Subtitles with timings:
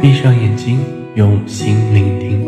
[0.00, 0.78] 闭上眼睛，
[1.14, 2.46] 用心聆听，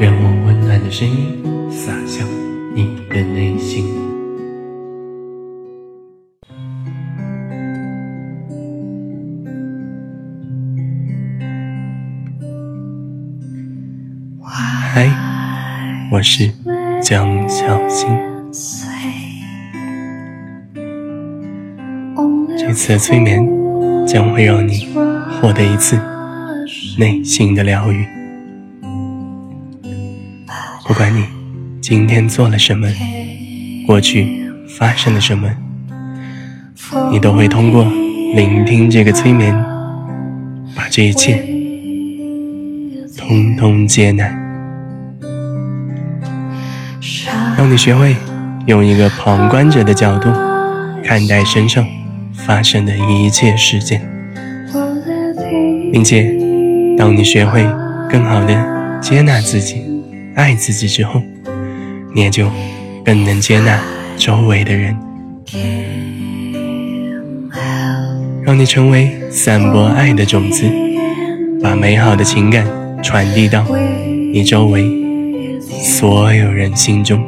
[0.00, 2.26] 让我温暖的声音洒向
[2.74, 3.84] 你的内心。
[14.44, 15.10] 嗨，
[16.12, 16.50] 我是
[17.02, 18.08] 江小新。
[22.58, 23.46] 这次的催眠
[24.06, 24.86] 将会让你
[25.40, 25.98] 获得一次
[26.98, 28.06] 内心的疗愈。
[30.86, 31.24] 不管你
[31.80, 32.88] 今天做了什么，
[33.86, 35.48] 过去发生了什么，
[37.10, 37.84] 你都会通过
[38.34, 39.54] 聆听这个催眠，
[40.74, 41.44] 把这一切
[43.16, 44.24] 通通接纳，
[47.56, 48.16] 让你学会
[48.66, 50.30] 用一个旁观者的角度
[51.04, 51.86] 看待身上。
[52.34, 54.00] 发生的一切事件，
[55.92, 56.36] 并且，
[56.96, 57.66] 当你学会
[58.08, 59.82] 更好的接纳自己、
[60.34, 61.20] 爱自己之后，
[62.14, 62.48] 你也就
[63.04, 63.80] 更能接纳
[64.16, 64.96] 周围的人，
[68.42, 70.64] 让你成为散播爱的种子，
[71.62, 72.66] 把美好的情感
[73.02, 73.64] 传递到
[74.32, 74.84] 你周围
[75.68, 77.20] 所有人心中。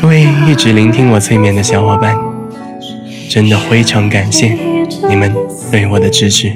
[0.00, 2.14] 各位一直聆听我催眠的小伙伴，
[3.30, 4.56] 真的非常感谢
[5.08, 5.32] 你们
[5.70, 6.52] 对我的支持。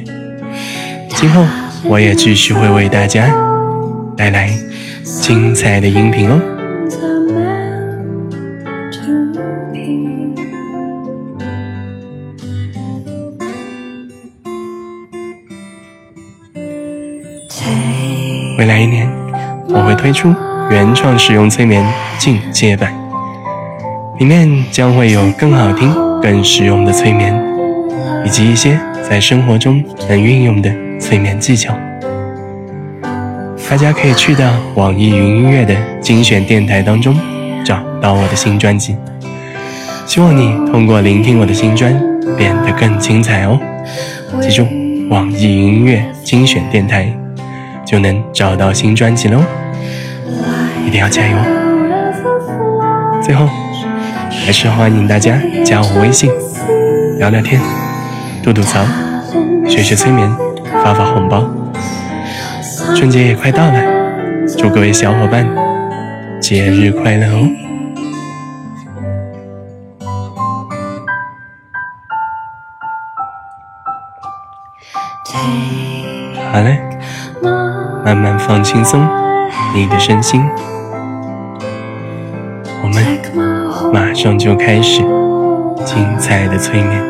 [1.08, 1.44] 今后
[1.84, 3.28] 我也继续会为大家
[4.16, 4.50] 带来
[5.02, 6.40] 精彩的音频哦。
[18.58, 19.10] 未来一年，
[19.68, 20.34] 我会推出
[20.70, 21.82] 原创使用催眠
[22.18, 22.94] 进阶版。
[24.18, 27.34] 里面将会有更好听、更实用的催眠，
[28.24, 31.74] 以及一些在生活中能运用的催眠技巧。
[33.68, 37.16] 大家可以去到网易云音乐的精选电台当中
[37.64, 38.96] 找到我的新专辑。
[40.06, 41.92] 希望你通过聆听我的新专
[42.36, 43.58] 变得更精彩哦！
[44.40, 44.66] 记住，
[45.08, 47.12] 网易云音乐精选电台
[47.86, 49.40] 就能找到新专辑喽！
[50.86, 51.36] 一定要加油！
[53.22, 53.48] 最后。
[54.42, 56.30] 还是欢迎大家加我微信
[57.18, 57.60] 聊聊天、
[58.42, 58.80] 吐吐槽、
[59.68, 60.30] 学学催眠、
[60.82, 61.44] 发发红包。
[62.96, 63.80] 春节也快到了，
[64.56, 65.46] 祝各位小伙伴
[66.40, 67.48] 节日快乐哦！
[76.52, 76.80] 好嘞，
[78.04, 79.06] 慢慢放轻松
[79.74, 80.42] 你的身心。
[82.82, 85.02] 我们马上就开始
[85.84, 87.09] 精彩的催眠。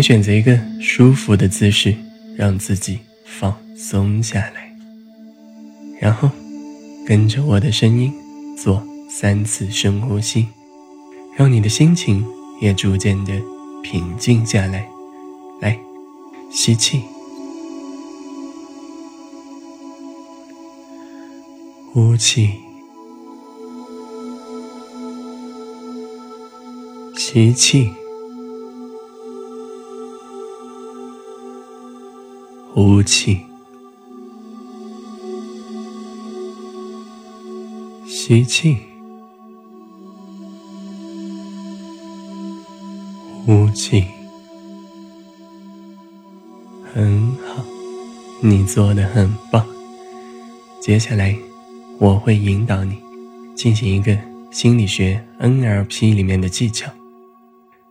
[0.00, 1.94] 请选择一个舒服的姿势，
[2.34, 4.74] 让自己放松下来，
[6.00, 6.30] 然后
[7.06, 8.10] 跟着我的声音
[8.56, 10.46] 做三次深呼吸，
[11.36, 12.24] 让你的心情
[12.62, 13.32] 也逐渐的
[13.82, 14.88] 平静下来。
[15.60, 15.78] 来，
[16.50, 17.02] 吸气，
[21.92, 22.52] 呼气，
[27.18, 27.99] 吸气。
[32.72, 33.40] 呼气，
[38.06, 38.76] 吸气，
[43.44, 44.04] 呼气，
[46.94, 47.64] 很好，
[48.40, 49.66] 你做的很棒。
[50.80, 51.36] 接下来，
[51.98, 52.96] 我会引导你
[53.56, 54.16] 进行一个
[54.52, 56.88] 心理学 NLP 里面的技巧，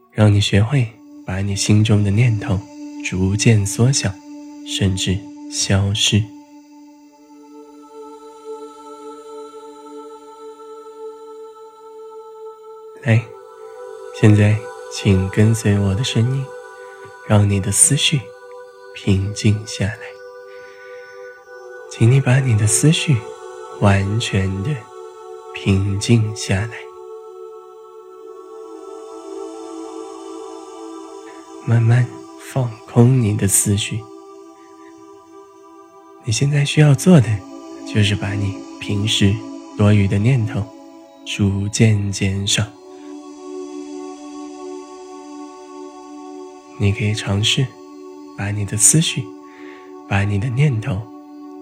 [0.09, 0.88] 让你学会
[1.25, 2.57] 把你心中的念头
[3.04, 4.09] 逐渐缩小。
[4.65, 5.17] 甚至
[5.51, 6.23] 消失。
[13.03, 13.23] 来，
[14.19, 14.59] 现在
[14.94, 16.45] 请跟随我的声音，
[17.27, 18.19] 让你的思绪
[18.94, 20.00] 平静下来。
[21.89, 23.17] 请你把你的思绪
[23.79, 24.69] 完全的
[25.53, 26.71] 平静下来，
[31.65, 32.06] 慢慢
[32.39, 34.00] 放空你的思绪。
[36.30, 37.28] 你现在需要做的，
[37.92, 39.34] 就是把你平时
[39.76, 40.64] 多余的念头
[41.26, 42.64] 逐渐减少。
[46.80, 47.66] 你可以尝试
[48.38, 49.24] 把你的思绪、
[50.08, 51.02] 把你的念头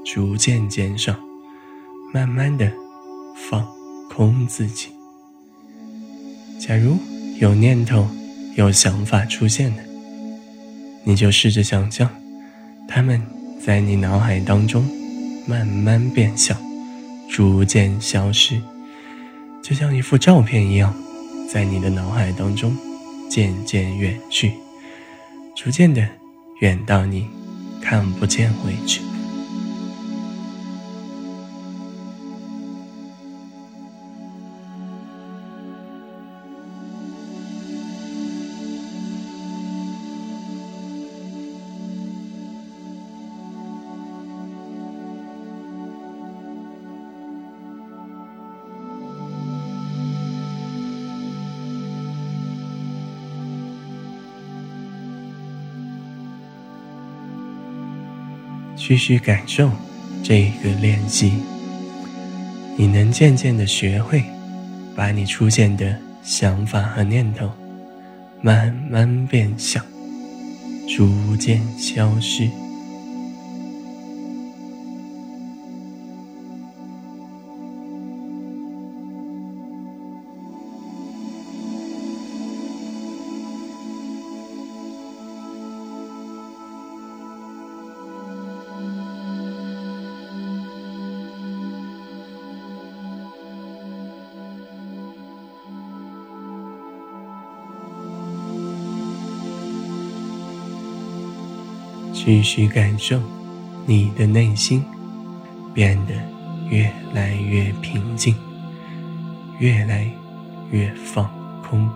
[0.03, 1.15] 逐渐减少，
[2.13, 2.69] 慢慢的
[3.49, 3.65] 放
[4.13, 4.89] 空自己。
[6.59, 6.97] 假如
[7.39, 8.05] 有念头、
[8.57, 9.83] 有想法出现了，
[11.05, 12.09] 你就试着想象，
[12.85, 13.25] 他们
[13.63, 14.85] 在你脑海当中
[15.45, 16.55] 慢慢变小，
[17.29, 18.61] 逐渐消失，
[19.61, 20.93] 就像一幅照片一样，
[21.51, 22.75] 在你的脑海当中
[23.29, 24.53] 渐渐远去。
[25.55, 26.07] 逐渐的
[26.59, 27.27] 远到你
[27.81, 29.01] 看不见为止。
[58.87, 59.69] 继续感受
[60.23, 61.33] 这个练习，
[62.77, 64.23] 你能渐渐的学会，
[64.95, 65.93] 把你出现的
[66.23, 67.51] 想法和念头
[68.41, 69.81] 慢慢变小，
[70.87, 72.49] 逐渐消失。
[102.27, 103.17] 继续感受，
[103.85, 104.83] 你的内心
[105.73, 106.13] 变得
[106.69, 108.35] 越来越平静，
[109.59, 110.05] 越来
[110.69, 111.31] 越放
[111.63, 111.89] 空。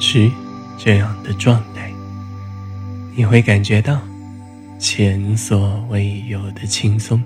[0.00, 0.28] 持
[0.78, 1.92] 这样的状态，
[3.14, 4.00] 你会感觉到
[4.78, 7.22] 前所未有的轻松。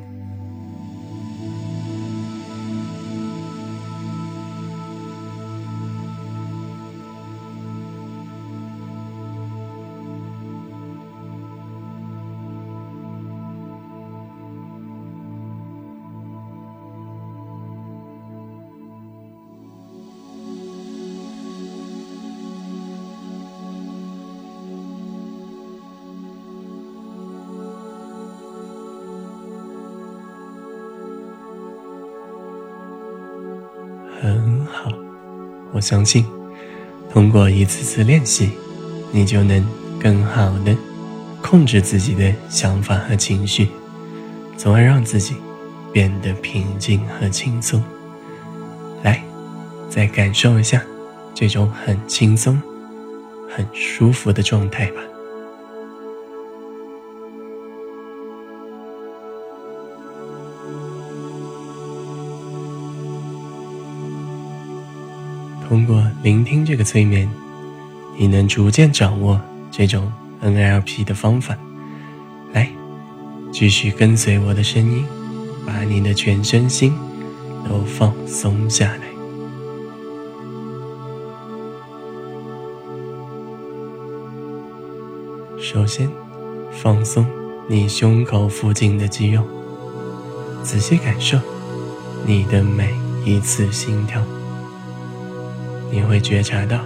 [35.75, 36.25] 我相信，
[37.11, 38.51] 通过一次次练习，
[39.11, 39.67] 你就能
[40.01, 40.75] 更好的
[41.43, 43.69] 控制自己的想法和情绪，
[44.57, 45.35] 从而让自己
[45.93, 47.83] 变得平静和轻松。
[49.03, 49.21] 来，
[49.91, 50.81] 再感受一下
[51.35, 52.63] 这种很轻松、
[53.51, 55.03] 很舒服的状态吧。
[65.69, 67.29] 通过聆听这个催眠，
[68.17, 69.41] 你能逐渐掌握
[69.71, 71.57] 这种 NLP 的方法。
[72.53, 72.71] 来，
[73.51, 75.05] 继续跟随我的声音，
[75.67, 76.93] 把你的全身心
[77.67, 79.01] 都放松下来。
[85.59, 86.09] 首先，
[86.71, 87.27] 放松
[87.69, 89.43] 你胸口附近的肌肉，
[90.63, 91.39] 仔细感受
[92.27, 92.95] 你的每
[93.25, 94.23] 一次心跳。
[95.95, 96.81] 你会觉察到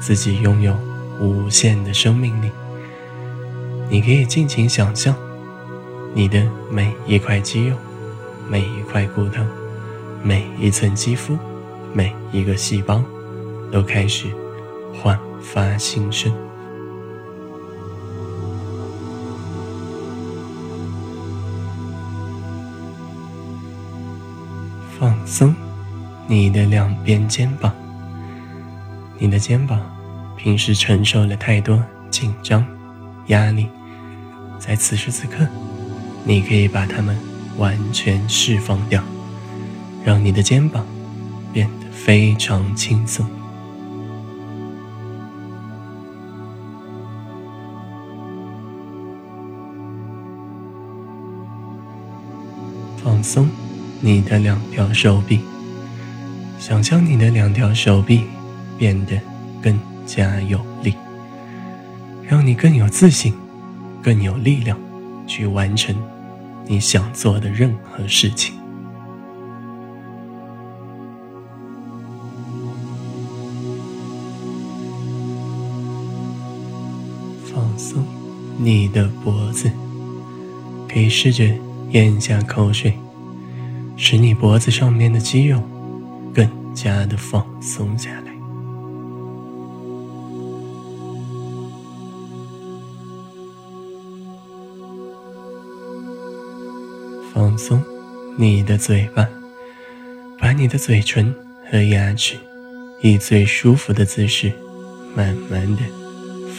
[0.00, 0.78] 自己拥有
[1.18, 2.48] 无限的生命力。
[3.90, 5.12] 你可以尽情想象，
[6.14, 7.76] 你的每一块肌肉、
[8.48, 9.42] 每一块骨头、
[10.22, 11.36] 每一层肌肤、
[11.92, 13.02] 每一个细胞，
[13.72, 14.28] 都开始
[15.02, 16.32] 焕发新生。
[24.96, 25.52] 放松
[26.28, 27.74] 你的两边肩膀。
[29.24, 29.80] 你的肩膀
[30.36, 32.62] 平时承受了太多紧张、
[33.28, 33.66] 压力，
[34.58, 35.48] 在此时此刻，
[36.24, 37.16] 你可以把它们
[37.56, 39.02] 完全释放掉，
[40.04, 40.84] 让你的肩膀
[41.54, 43.26] 变得非常轻松。
[53.02, 53.48] 放松
[54.02, 55.40] 你的两条手臂，
[56.58, 58.24] 想象你的两条手臂
[58.78, 59.20] 变得
[59.62, 60.94] 更加有力，
[62.22, 63.34] 让你更有自信、
[64.02, 64.78] 更有力量
[65.26, 65.94] 去完成
[66.66, 68.54] 你想做的任何事情。
[77.44, 78.04] 放松
[78.58, 79.70] 你的脖子，
[80.88, 81.44] 可以试着。
[81.90, 82.92] 咽下口水，
[83.96, 85.62] 使你脖子上面的肌肉
[86.34, 88.33] 更加的放松下来。
[97.54, 97.80] 放松
[98.36, 99.28] 你的嘴巴，
[100.40, 101.32] 把你的嘴唇
[101.70, 102.36] 和牙齿
[103.00, 104.52] 以最舒服的姿势，
[105.14, 105.82] 慢慢的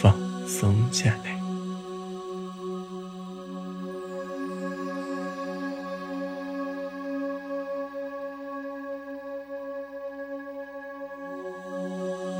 [0.00, 0.16] 放
[0.48, 1.38] 松下来。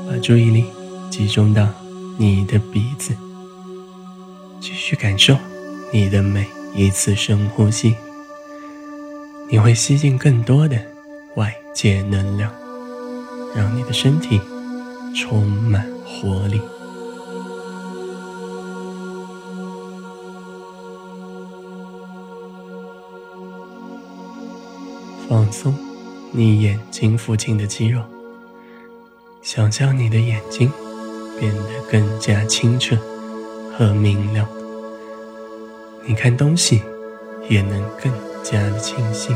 [0.09, 0.65] 把注意力
[1.11, 1.69] 集中到
[2.17, 3.15] 你的鼻子，
[4.59, 5.37] 继续感受
[5.93, 7.95] 你的每一次深呼吸。
[9.49, 10.77] 你会吸进更多的
[11.35, 12.51] 外界能量，
[13.55, 14.41] 让你的身体
[15.15, 16.59] 充满活力。
[25.29, 25.73] 放松
[26.31, 28.01] 你眼睛附近的肌肉。
[29.41, 30.69] 想象你的眼睛
[31.39, 32.97] 变得更加清澈
[33.77, 34.45] 和明亮，
[36.05, 36.81] 你看东西
[37.49, 38.11] 也能更
[38.43, 39.35] 加的清晰。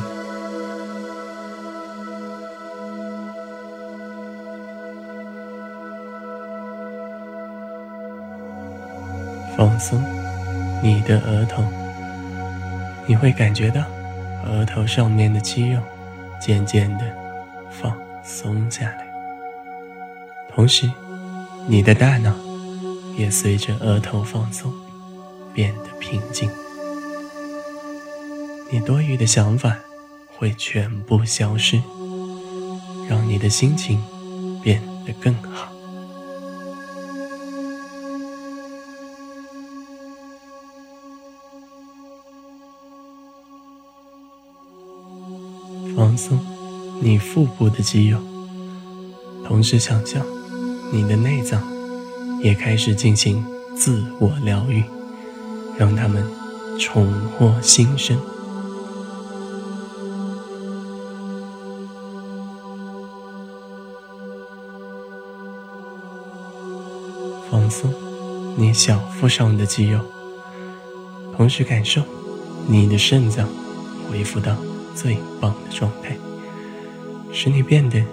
[9.57, 10.01] 放松
[10.81, 11.63] 你的额头，
[13.05, 13.83] 你会感觉到
[14.45, 15.79] 额头上面的肌肉
[16.39, 17.05] 渐渐的
[17.69, 19.05] 放松下来。
[20.53, 20.89] 同时，
[21.67, 22.33] 你的大脑
[23.15, 24.73] 也随着额头放松，
[25.53, 26.49] 变得平静。
[28.73, 29.77] 你多余的想法
[30.37, 31.81] 会全部消失，
[33.09, 34.01] 让你的心情
[34.63, 35.69] 变得更好。
[45.93, 46.39] 放松
[47.01, 48.19] 你腹部的肌肉，
[49.45, 50.25] 同时想象。
[50.93, 51.61] 你的内脏
[52.41, 53.45] 也开始进行
[53.77, 54.83] 自我疗愈，
[55.77, 56.25] 让他们
[56.77, 58.17] 重获新生。
[68.57, 69.99] 你小腹上的肌肉，
[71.35, 72.01] 同时感受
[72.67, 73.47] 你的肾脏
[74.09, 74.55] 恢复到
[74.95, 76.15] 最棒的状态，
[77.31, 78.03] 使你变得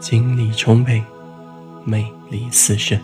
[0.00, 1.02] 精力充沛。
[1.88, 2.98] 魅力四射，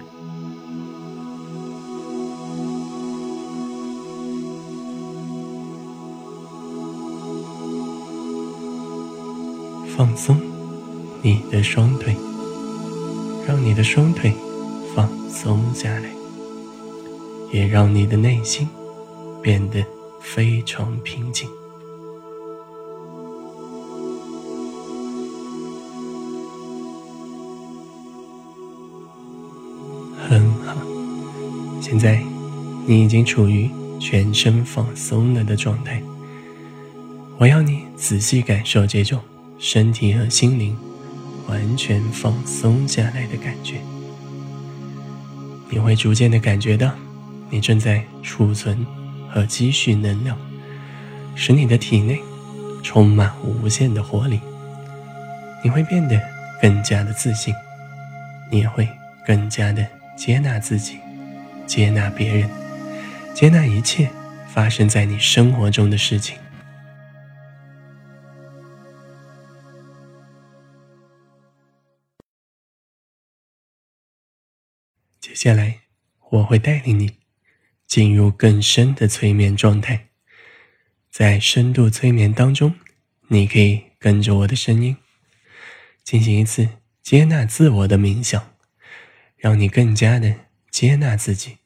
[9.96, 10.36] 放松
[11.22, 12.16] 你的双腿，
[13.46, 14.34] 让你的双腿
[14.96, 16.10] 放松下来，
[17.52, 18.66] 也让你的内心
[19.42, 19.84] 变得
[20.20, 21.48] 非常平静。
[30.28, 30.74] 很好
[31.80, 32.22] 现在，
[32.86, 36.02] 你已经处于全身放松了的状态。
[37.38, 39.20] 我要你仔细感受这种
[39.58, 40.76] 身体和心灵
[41.48, 43.80] 完全放松下来的感觉。
[45.68, 46.92] 你会逐渐的感觉到，
[47.52, 48.84] 你正在储存
[49.28, 50.38] 和积蓄能量，
[51.34, 52.18] 使你的体内
[52.82, 54.40] 充满无限的活力。
[55.62, 56.18] 你会变得
[56.62, 57.54] 更加的自信，
[58.50, 58.88] 你也会
[59.26, 60.98] 更加的接纳自己。
[61.66, 62.48] 接纳别人，
[63.34, 64.08] 接纳一切
[64.48, 66.38] 发生在你生活中的事情。
[75.20, 75.80] 接下来，
[76.30, 77.21] 我会带领你
[77.92, 80.08] 进入更深的催眠状态。
[81.10, 82.74] 在深度催眠当中，
[83.28, 84.96] 你可以跟着我的声音
[86.02, 86.66] 进行一次
[87.02, 88.56] 接纳自我的冥想，
[89.36, 91.58] 让你更加的接纳自己。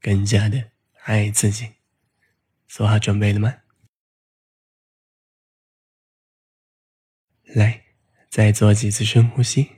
[0.00, 0.70] 更加的
[1.02, 1.68] 爱自己，
[2.68, 3.56] 做好准备了吗？
[7.42, 7.86] 来，
[8.30, 9.68] 再做几次深呼吸，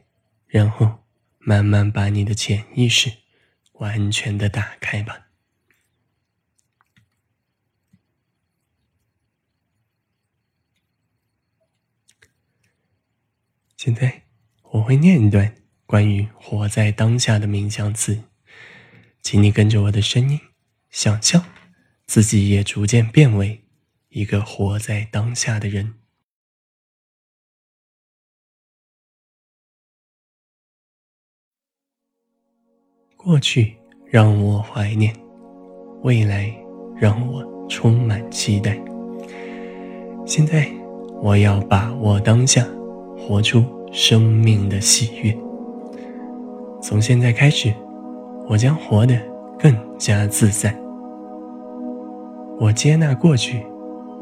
[0.48, 1.06] 然后
[1.38, 3.10] 慢慢把你的潜意识
[3.72, 5.27] 完全的打开吧。
[13.78, 14.22] 现在
[14.72, 15.54] 我会念一段
[15.86, 18.24] 关于活在当下的冥想词，
[19.22, 20.40] 请你跟着我的声音，
[20.90, 21.44] 想象
[22.04, 23.62] 自己也逐渐变为
[24.08, 25.94] 一个活在当下的人。
[33.16, 33.76] 过去
[34.10, 35.14] 让我怀念，
[36.02, 36.52] 未来
[36.96, 38.76] 让我充满期待。
[40.26, 40.68] 现在
[41.22, 42.66] 我要把握当下。
[43.18, 45.36] 活出生命的喜悦。
[46.80, 47.74] 从现在开始，
[48.48, 49.18] 我将活得
[49.58, 50.74] 更加自在。
[52.60, 53.62] 我接纳过去，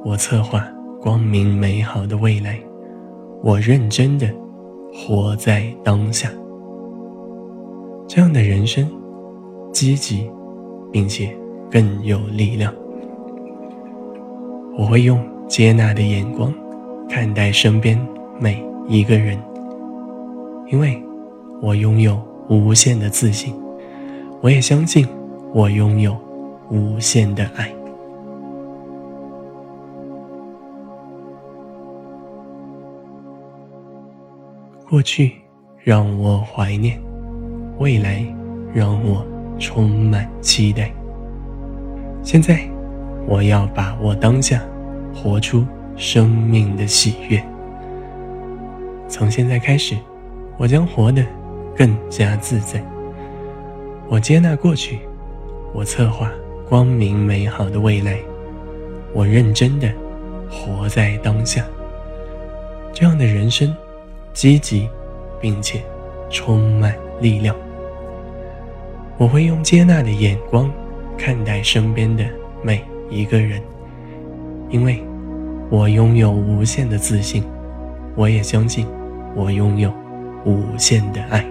[0.05, 0.67] 我策划
[1.01, 2.59] 光明美好的未来。
[3.43, 4.27] 我认真的
[4.93, 6.31] 活在当下。
[8.09, 8.91] 这样的人生，
[9.73, 10.29] 积极，
[10.91, 11.37] 并且
[11.71, 12.73] 更有力量。
[14.79, 16.53] 我会用接纳的眼光
[17.09, 17.99] 看待身边
[18.41, 18.65] 每。
[18.89, 19.37] 一个人，
[20.71, 21.03] 因为
[21.61, 23.55] 我拥有无限的自信，
[24.41, 25.07] 我也相信
[25.53, 26.17] 我拥有
[26.71, 27.69] 无限的爱。
[34.89, 35.33] 过去
[35.83, 36.97] 让我怀念，
[37.79, 38.25] 未来
[38.73, 39.27] 让我
[39.59, 40.93] 充满期待。
[42.23, 42.61] 现在，
[43.27, 44.63] 我要把握当下，
[45.13, 45.65] 活出
[45.97, 47.43] 生命的喜悦。
[49.09, 49.97] 从现在开始，
[50.57, 51.25] 我将活得
[51.77, 52.85] 更加自在。
[54.09, 55.01] 我接纳过去，
[55.73, 56.31] 我策划
[56.69, 58.19] 光明美好的未来。
[59.13, 59.91] 我认真的
[60.51, 61.65] 活在当下。
[62.93, 63.75] 这样的人生，
[64.33, 64.89] 积极，
[65.41, 65.83] 并且
[66.31, 67.55] 充满力量。
[69.19, 70.71] 我会用接纳的眼光
[71.17, 72.25] 看待身边的
[72.63, 73.63] 每一个人，
[74.69, 75.03] 因为
[75.71, 77.45] 我拥有无限的自信。
[78.15, 78.87] 我也相信，
[79.37, 79.93] 我拥有
[80.47, 81.45] 无限的爱。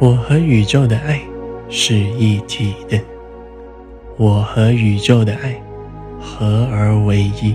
[0.00, 1.20] 我和宇宙的爱
[1.68, 2.98] 是一体的，
[4.16, 5.54] 我和宇宙的爱
[6.20, 7.54] 合而为一。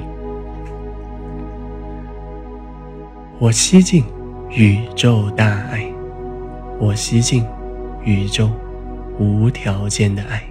[3.40, 4.04] 我吸进
[4.50, 5.92] 宇宙大爱，
[6.80, 7.46] 我吸进
[8.04, 8.50] 宇宙
[9.20, 10.49] 无条件的爱。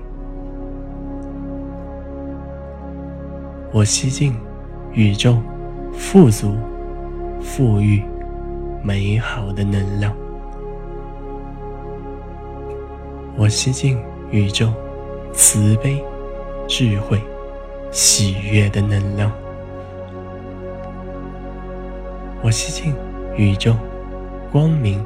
[3.71, 4.35] 我吸进
[4.95, 5.37] 宇宙
[5.93, 6.57] 富足、
[7.39, 8.03] 富裕、
[8.83, 10.17] 美好的能量。
[13.37, 13.99] 我吸进
[14.31, 14.73] 宇宙
[15.35, 16.03] 慈悲、
[16.67, 17.21] 智慧、
[17.91, 19.31] 喜悦的能量。
[22.43, 22.95] 我吸进
[23.37, 23.77] 宇宙
[24.51, 25.05] 光明、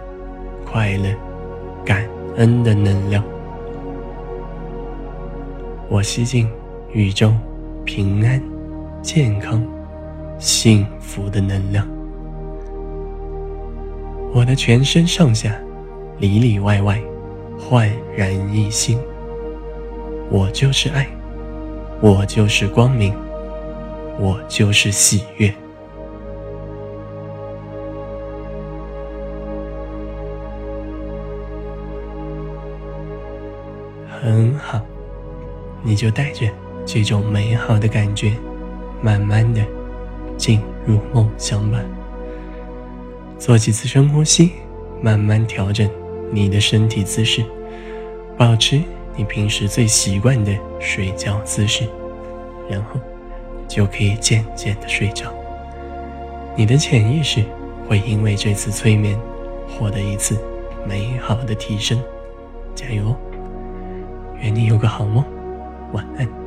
[0.64, 1.12] 快乐、
[1.84, 3.24] 感恩的能量。
[5.88, 6.48] 我吸进
[6.92, 7.34] 宇宙
[7.84, 8.51] 平安。
[9.02, 9.60] 健康、
[10.38, 11.84] 幸福的能量，
[14.32, 15.60] 我的全身上下、
[16.18, 17.02] 里里外外
[17.58, 18.96] 焕然一新。
[20.30, 21.04] 我就是爱，
[22.00, 23.12] 我就是光明，
[24.20, 25.52] 我就是喜悦。
[34.22, 34.80] 很好，
[35.82, 36.46] 你就带着
[36.86, 38.32] 这种美好的感觉。
[39.02, 39.60] 慢慢的
[40.36, 41.78] 进入梦乡吧。
[43.38, 44.52] 做几次深呼吸，
[45.02, 45.90] 慢慢调整
[46.30, 47.44] 你的身体姿势，
[48.36, 48.80] 保持
[49.16, 51.84] 你平时最习惯的睡觉姿势，
[52.70, 53.00] 然后
[53.66, 55.26] 就可以渐渐的睡着。
[56.56, 57.44] 你的潜意识
[57.88, 59.18] 会因为这次催眠
[59.68, 60.38] 获得一次
[60.86, 62.00] 美好的提升。
[62.74, 63.16] 加油哦！
[64.40, 65.24] 愿你有个好梦，
[65.92, 66.41] 晚安。